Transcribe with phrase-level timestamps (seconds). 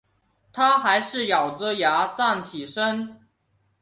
[0.51, 3.21] 她还是咬著牙站起身